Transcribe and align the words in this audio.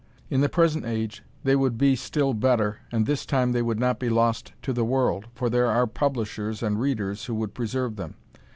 In 0.31 0.41
the 0.41 0.49
present 0.49 0.83
age, 0.83 1.21
they 1.43 1.55
would 1.55 1.77
be 1.77 1.95
still 1.95 2.33
better, 2.33 2.79
and 2.91 3.05
this 3.05 3.23
time 3.23 3.51
they 3.51 3.61
would 3.61 3.79
not 3.79 3.99
be 3.99 4.09
lost 4.09 4.51
to 4.63 4.73
the 4.73 4.83
world, 4.83 5.27
for 5.35 5.47
there 5.47 5.67
are 5.67 5.85
publishers 5.85 6.63
and 6.63 6.79
readers 6.81 7.25
who 7.25 7.35
would 7.35 7.53
preserve 7.53 7.97
them. 7.97 8.15